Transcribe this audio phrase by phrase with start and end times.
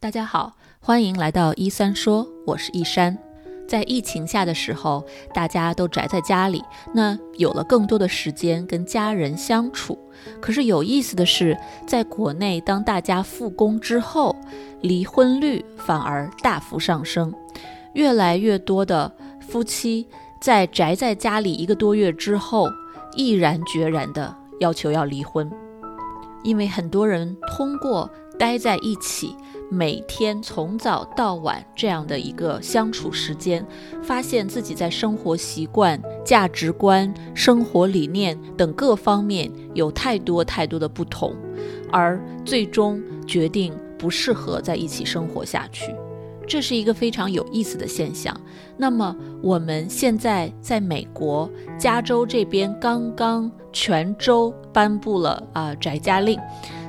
[0.00, 3.18] 大家好，欢迎来到一三说，我是一山。
[3.66, 6.62] 在疫情下的时候，大家都宅在家里，
[6.94, 9.98] 那有了更多的时间跟家人相处。
[10.40, 14.36] 可是有意思的是，在国内，当大家复工之后，
[14.82, 17.34] 离婚率反而大幅上升，
[17.94, 20.06] 越来越多的夫妻
[20.40, 22.68] 在宅在家里一个多月之后，
[23.16, 25.50] 毅然决然的要求要离婚，
[26.44, 28.08] 因为很多人通过
[28.38, 29.34] 待在一起。
[29.70, 33.64] 每天从早到晚这样的一个相处时间，
[34.02, 41.36] 发现自己在生活习惯、价值观、生活理念等各方面有太多太多的不同，
[41.92, 45.94] 而最终决定不适合在一起生活下去，
[46.46, 48.34] 这是一个非常有意思的现象。
[48.78, 56.40] 那么我们现在在美国加州这边刚刚全州颁布了啊宅家令，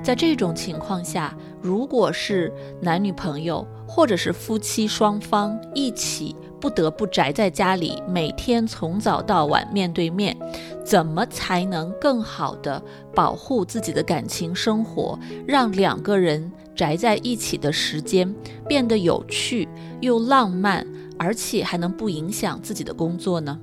[0.02, 1.36] 在这种情况下。
[1.62, 10.38] 如果是男女朋友或者是夫妻双方一起不得不宅在家里，每天从早到晚面对面，
[10.84, 12.82] 怎么才能更好的
[13.16, 18.34] 保护自己的感情生活，让两个人宅在一起的时间
[18.68, 19.68] 变得有趣
[20.02, 20.86] 又浪漫，
[21.18, 23.58] 而且还能不影响自己的工作呢？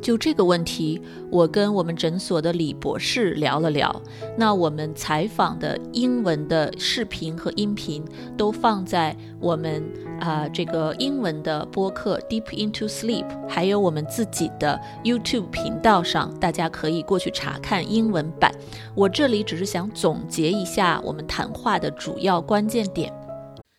[0.00, 4.02] 就这个问题，我跟我们诊所的李博士聊了聊。
[4.36, 8.04] 那我们采访的英文的视频和音频
[8.36, 9.82] 都放在我们
[10.20, 18.50] 啊这个英文的播客 Deep into Sleep，还有我们自己的 YouTube 频道上，大家可以过去查看英文版。
[18.94, 23.12] 我这里只是想总结一下我们谈话的主要关键点。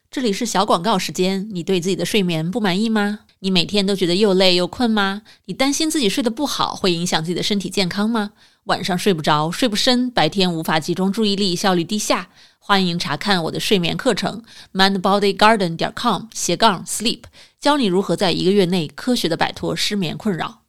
[0.09, 3.21] 这里是小广告时间，你对自己的睡眠不满意吗？
[3.43, 5.23] 你每天都觉得又累又困吗？
[5.45, 8.33] 你担心自己睡得不好会影响自己的身体健康吗？
[8.65, 12.29] 晚上睡不着、睡不深，白天无法集中注意力、效率低下？
[12.59, 17.23] 欢迎查看我的睡眠课程，mindbodygarden 点 com 斜杠 sleep，
[17.59, 20.61] 教你如何在一个月内科学的摆脱失眠困扰。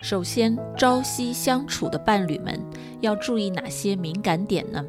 [0.00, 2.64] 首先，朝夕相处的伴侣们
[3.00, 4.84] 要注意哪些敏感点呢？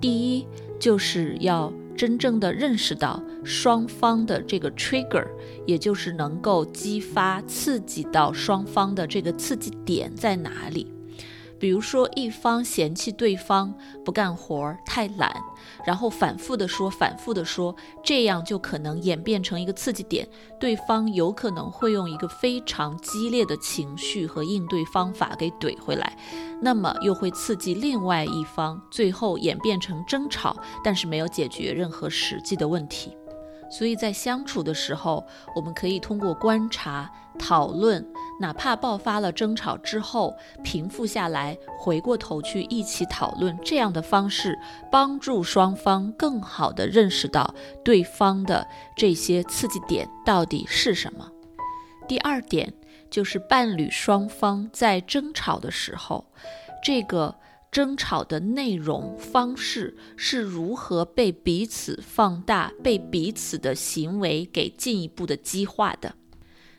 [0.00, 0.46] 第一，
[0.80, 1.70] 就是要。
[1.98, 5.26] 真正的认识到双方的这个 trigger，
[5.66, 10.86] 也就是能够激发、刺激到双方的这个刺激点在哪里。
[11.58, 13.74] 比如说，一方嫌弃对方
[14.04, 15.34] 不干活、太懒，
[15.84, 20.28] 然后反复的说、反复的说，这样就可能演变成一个刺激点，
[20.60, 26.16] 对方有可能会用一个非常激烈的情绪和应对方法给怼回来，
[26.60, 33.16] 那么又会刺激另外一方，最后演变成争吵，但是没有解决任何实际的问题。
[33.70, 38.02] 所以在相处的时候，我们可以通过观察、讨论，
[38.40, 44.58] 哪怕爆发了争吵之后平复下来，回过头去一起讨论，这样的方式
[44.90, 47.54] 帮助双方更好地认识到
[47.84, 48.66] 对方的
[48.96, 51.30] 这些刺激点到底是什么。
[52.06, 52.72] 第二点
[53.10, 56.26] 就是伴侣双方在争吵的时候，
[56.82, 57.34] 这个。
[57.70, 66.14] 争吵的内容方式是如何被彼此放大，被彼此的行为给进一步的激化的？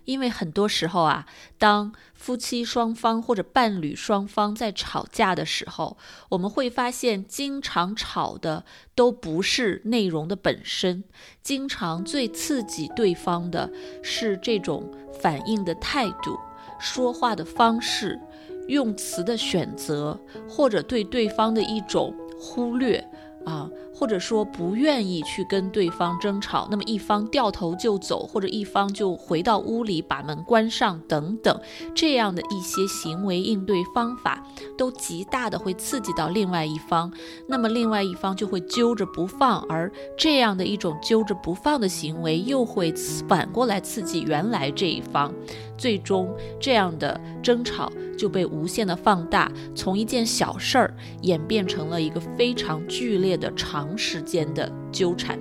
[0.10, 1.28] 因为很多时候啊，
[1.60, 5.98] 当夫妻双方或者伴侣双方在吵架的时候，
[6.30, 8.66] 我们会发现，经常吵的
[8.96, 11.04] 都不是内容的本身，
[11.44, 13.70] 经常最刺激对方的
[14.02, 16.40] 是这种反应的态度、
[16.80, 18.20] 说话的方式。
[18.68, 22.98] 用词的选择，或者对对方的一种忽略
[23.44, 23.68] 啊，
[24.00, 31.60] 或者说不愿意去跟对方争吵，那么一方掉头就走，或者一方就回到屋里把门关上等等，
[31.94, 34.42] 这样的一些行为应对方法，
[34.78, 37.12] 都极大的会刺激到另外一方，
[37.46, 42.94] 那么另外一方就会揪着不放，而这样的一种揪着不放的行为，又会
[43.28, 45.34] 反过来刺激原来这一方。
[45.80, 46.30] 最终，
[46.60, 55.40] 这样的争吵就被无限的放大，从一件小事儿演变成了一个非常剧烈的长时间的纠缠。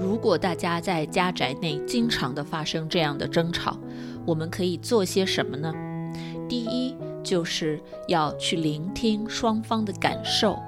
[0.00, 3.78] 如果大家在家宅内经常的发生这样的争吵，
[4.24, 5.72] 我们可以做些什么呢？
[6.48, 10.58] 第一，就是要去聆听双方的感受，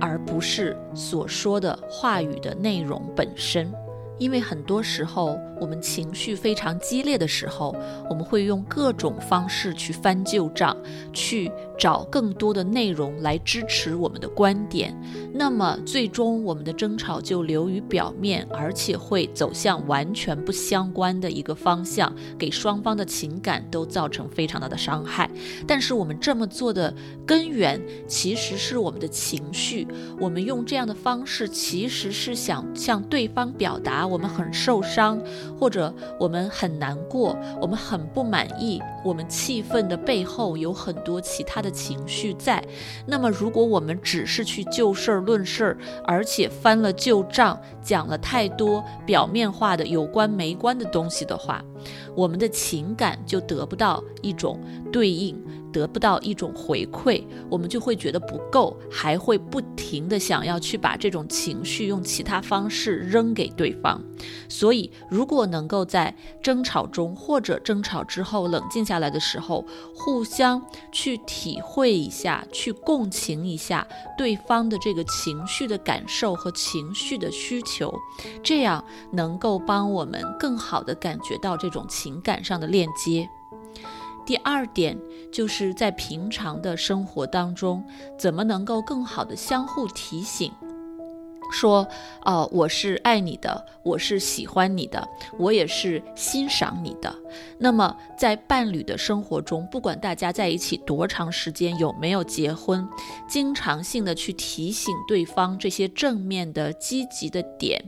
[0.00, 3.72] 而不是所说的话语的内容本身。
[4.18, 7.74] 因为很多时候，我们情绪非常激烈的时候，
[8.08, 10.76] 我们会用各种方式去翻旧账，
[11.12, 14.98] 去找更多的内容来支持我们的观点，
[15.34, 25.30] 那么最终我们的争吵就流于表面，而且会走向完全不相关的一个方向，给双方的情感都造成非常大的伤害。
[25.66, 26.94] 但是我们这么做的
[27.26, 29.86] 根源其实是我们的情绪，
[30.18, 35.20] 我们用这样的方式其实是想向对方表达我们很受伤，
[35.60, 41.65] 或者我们很难过，我们很不满意，我们气愤的背后有很多其他的。
[41.66, 42.62] 的情绪在，
[43.06, 51.64] 那么如果我们只是去就事儿论事儿，而且翻了旧账，讲了太多表面化的有关没关的东西的话，
[52.14, 54.60] 我们的情感就得不到一种
[54.92, 55.36] 对应。
[55.76, 64.02] 得不到一种回馈，我们就会觉得不够，还会不停的想要去把这种情绪用其他方式扔给对方。
[64.48, 69.62] 所以，如果能够在争吵中或者争吵之后冷静下来的时候，
[69.94, 73.86] 互相去体会一下，去共情一下
[74.16, 77.94] 对方的这个情绪的感受和情绪的需求，
[78.42, 78.82] 这样
[79.12, 83.28] 能够帮我们更好的感觉到这种情感上的链接。
[84.26, 84.98] 第二点
[85.30, 87.82] 就是在平常的生活当中，
[88.18, 90.52] 怎么能够更好的相互提醒，
[91.52, 91.86] 说，
[92.24, 95.08] 哦，我是爱你的，我是喜欢你的，
[95.38, 97.14] 我也是欣赏你的。
[97.58, 102.86] 那么在伴侣的生活中，不管大家在一起多长时间，有没有结婚，
[103.28, 107.84] 经常性的去提醒对方这些正面的、积极的点。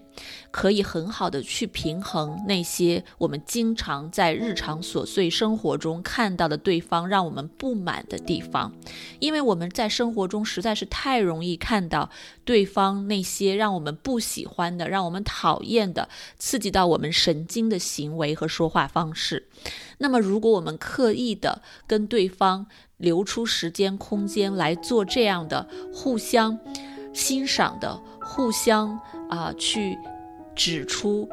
[0.50, 8.72] 可以很好的去平衡那些我们经常在日常琐碎生活中看到的对方让我们不满的地方，
[9.20, 12.10] 因为我们在生活中实在是太容易看到
[12.44, 19.37] 对方那些让我们不喜欢的、让我们讨厌的、刺激到我们神经的行为和说话方式。
[19.98, 26.58] 那么，如果我们刻意的跟对方留出时间空间来做这样的互相
[27.12, 28.98] 欣赏的、互相
[29.30, 29.98] 啊去。
[30.60, 31.28] 指出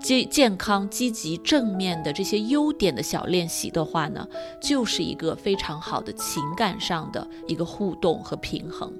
[0.00, 4.26] 健健康、积极、正面的这些优点的小练习的话呢，
[4.62, 8.90] 就是一个非常好的情感上的一个互动和平衡。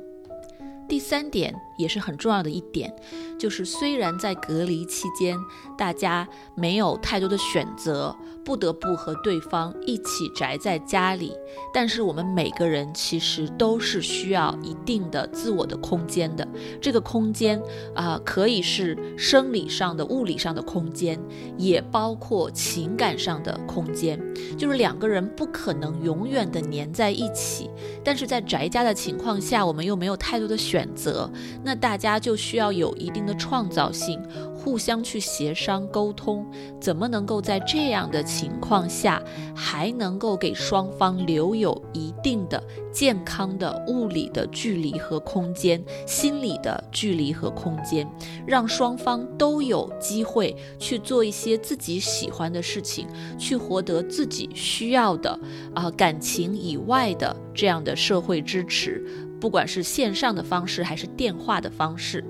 [0.92, 2.94] 第三点也是很重要的一点，
[3.38, 5.34] 就是虽然在隔离期间，
[5.74, 11.32] 大家没有太多的选择，不得不和对方一起宅在家里，
[11.72, 16.46] 但是我们每个人其实都是需要一定的自我的空间的。
[16.78, 17.58] 这个空间
[17.94, 21.18] 啊，可以是生理上的、物理上的空间，
[21.56, 24.20] 也包括情感上的空间。
[24.58, 27.70] 就是两个人不可能永远的粘在一起，
[28.04, 30.88] 但是在宅家的情况下，我们又没有太多的选。
[30.94, 31.28] 择，
[31.64, 34.22] 那大家就需要有一定的创造性，
[34.54, 36.46] 互相去协商沟通，
[36.80, 39.22] 怎么能够在这样的情况下，
[39.54, 48.06] 还能够给双方留有一定的健康的物理的距离和空间，心理的距离和空间，
[48.46, 53.08] 让双方都有机会去做一些自己喜欢的事情，
[53.38, 55.38] 去获得自己需要的
[55.74, 59.02] 啊感情以外的这样的社会支持。
[59.42, 62.24] 不管是线上的方式还是电话的方式，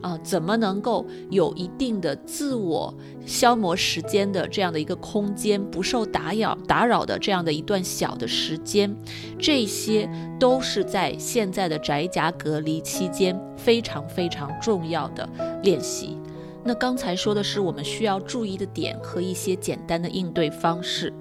[0.00, 2.92] 啊，怎么能够有一定的自我
[3.24, 8.92] 消磨时间的这样的一个空间，不受打扰打扰的这样的一段小的时间，
[9.38, 10.10] 这些
[10.40, 15.28] 都是在现在的宅家隔离期间非常非常重要的
[15.62, 16.18] 练习。
[16.64, 21.12] 那刚才说的是我们需要注意的点和一些简单的应对方式。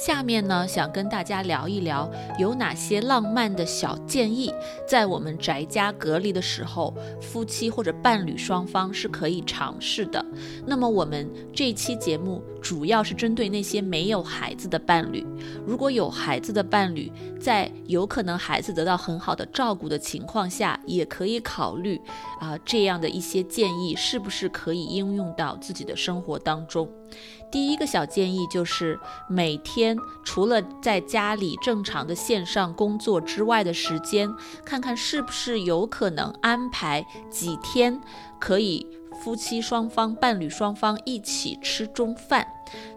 [0.00, 4.50] 下面呢，想跟大家聊一聊有哪些浪漫的小建议，
[4.88, 10.24] 在我们宅家隔离的时候，夫妻或者伴侣双方是可以尝试的。
[10.64, 15.22] 那么我们这期节目主要是针对那些没有孩子的伴侣，
[15.66, 22.00] 如果有孩子的伴侣，在有可能孩子得到很好的照顾的情况下，也可以考虑
[22.40, 26.88] 啊这样的一些建议是不是可以应用到自己的生活当中。
[27.50, 28.96] 第一个小建议就是
[29.28, 29.89] 每天
[30.24, 34.28] 除了在家里正常的线上工作之外的时间，
[34.64, 38.00] 看看是不是有可能安排几天
[38.38, 38.86] 可以。
[39.22, 42.46] 夫妻双方、伴侣双方一起吃中饭，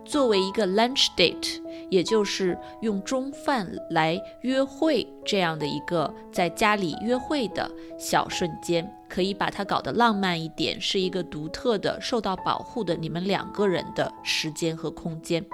[0.05, 7.69] 作为一个 lunch date，也就是用中饭来约会这样的一个在家里约会的
[7.99, 15.45] 小瞬间，可以把它搞得浪漫一点，是一个独特的、受到保护的你们两个人的时间和空间。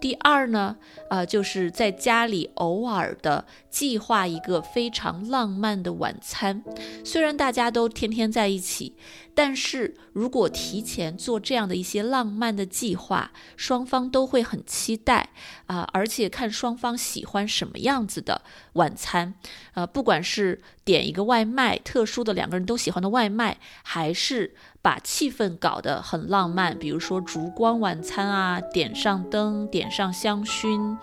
[0.00, 0.76] 第二呢，
[1.10, 6.62] 呃，就是在家里偶尔的计划一个非常浪漫的晚餐。
[7.04, 8.94] 虽然大家都天天在一起，
[9.36, 15.28] 但是如果提前做这样的一些浪漫的计划，双方都会很期待
[15.66, 18.40] 啊，而且看双方喜欢什么样子的
[18.72, 19.34] 晚餐，
[19.74, 24.54] 呃，不管是点一个外卖，特殊的两个人都喜欢的外卖，还是。
[24.82, 30.96] 把气氛搞得很浪漫，比如说烛光晚餐啊，点上灯，点上香薰，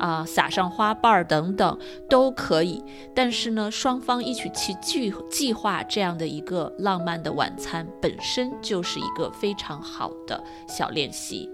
[0.00, 1.78] 啊，撒上花瓣等等
[2.10, 2.82] 都可以。
[3.14, 11.48] 但是呢，双方一起去计计划这样的一个浪漫的晚餐，本身就是一个非常好的小练习。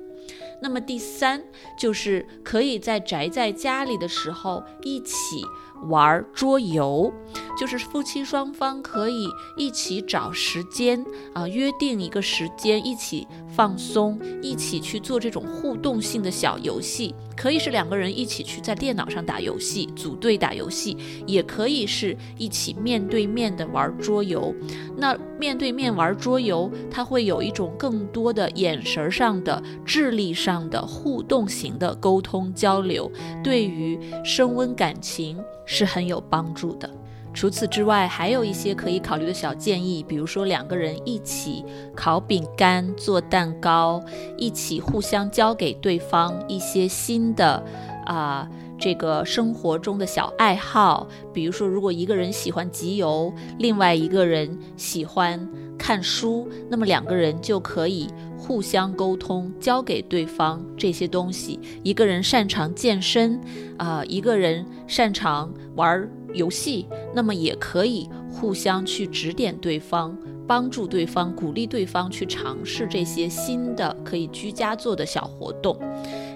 [0.62, 1.42] 那么第三，
[1.78, 5.42] 就是可以在宅在家里的时候一起。
[5.88, 7.12] 玩桌游，
[7.58, 17.14] 就是夫妻双方可以一起找时间啊，约定一个时间一起放松，一起去做这种互动性的小游戏。
[17.36, 20.96] 可以是两个人一起去在电脑上打游戏，组队打游戏，
[21.26, 24.54] 也可以是一起面对面的玩桌游。
[24.96, 33.10] 那面对面玩桌游，它会有一种更多的眼神上的、智力上的互动型的沟通交流，
[33.42, 35.36] 对于升温感情。
[35.66, 36.90] 是很有帮助的。
[37.34, 41.64] 除此之外，还有一些可以考虑的小建议，比如说两个人一起
[41.94, 44.00] 烤饼干、做蛋糕，
[44.38, 47.62] 一起互相教给对方一些新的
[48.06, 48.48] 啊，
[48.78, 51.08] 这个生活中的小爱好。
[51.32, 58.08] 比如说，如果一个人喜欢集邮，另外一个人喜欢看书，那么两个人就可以。
[58.36, 61.58] 互相沟通，教给对方这些东西。
[61.82, 63.40] 一个人擅长健身，
[63.78, 75.78] 啊，一个人擅长玩游戏，那么也可以互相去指点对方，帮助对方，鼓励对方去尝试这些新的可以居家做的小活动，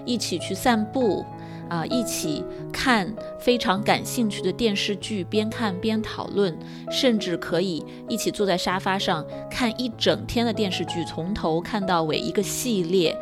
[0.05, 1.25] 一起去散步。
[1.69, 6.57] 啊，一起看非常感兴趣的电视剧，边看边讨论，
[6.89, 13.15] 甚至可以一起坐在沙发上看一整天的电视剧，从头看到尾一个系列，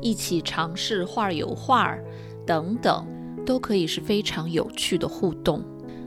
[0.00, 1.94] 一起尝试画油画
[2.46, 3.06] 等等，
[3.44, 5.62] 都可以是非常有趣的互动。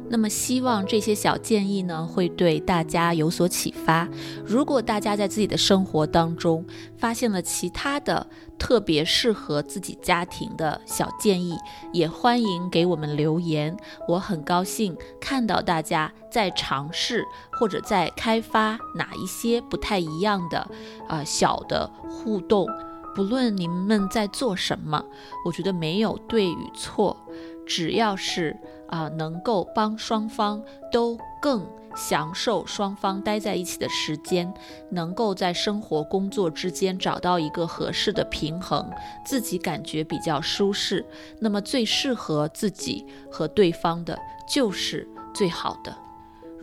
[0.10, 4.07] 那么，希望这些小建议呢，会对大家有所启发。
[4.45, 6.63] 如果大家在自己的生活当中
[6.95, 8.27] 发现了其他的
[8.60, 11.57] 特别适合自己家庭的小建议，
[11.91, 13.75] 也欢迎给我们留言。
[14.07, 20.69] 我很高兴看到大家在尝试或者在开发哪一些不太一样的
[21.07, 22.67] 啊小的互动。
[23.15, 25.03] 不论你们在做什么，
[25.45, 27.15] 我觉得没有对与错，
[27.65, 28.55] 只要是。
[28.88, 31.65] 啊，能够帮双方都更
[31.96, 34.53] 享受双方待在一起的时间，
[34.91, 38.88] 能够在生活工作之间找到一个合适的平衡，
[39.25, 41.03] 自己感觉比较舒适，
[41.39, 44.15] 那么最适合自己和对方的
[44.48, 46.02] 就是最好的。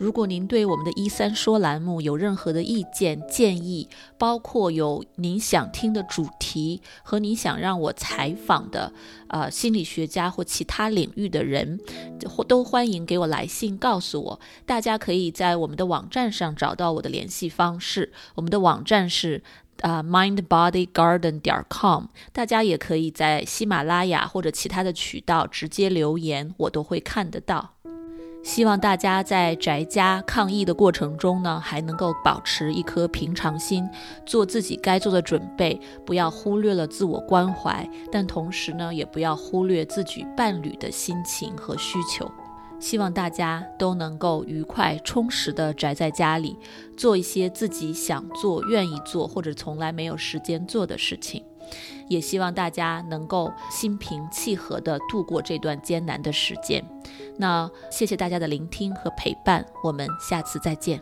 [0.01, 8.91] 如果您对我们的“一三说”栏目有任何的意见建议，包括有您想听的主题和您想让我采访的，
[9.27, 11.79] 呃，心理学家或其他领域的人，
[12.27, 14.39] 或都欢迎给我来信告诉我。
[14.65, 19.43] 大家可以在我们的网站上找到我的联系方式，我们的网站是
[19.81, 22.05] 啊，mindbodygarden 点 com。
[22.33, 27.75] 大家也可以在喜马拉雅或者其他的渠道直接留言，我都会看得到。
[28.43, 33.87] 希望大家在宅家抗疫的过程中呢，还能够保持一颗平常心，
[34.25, 42.29] 做自己该做的准备，不要忽略了自我关怀，但同时呢，也不要忽略自己伴侣的心情和需求。
[42.79, 46.57] 希望大家都能够愉快充实的宅在家里，
[46.97, 51.43] 做一些自己想做、愿意做或者从来没有时间做的事情。
[52.11, 56.83] 也希望大家能够心平气和地度过这段艰难的时间。
[57.37, 61.01] 那谢谢大家的聆听和陪伴，我们下次再见。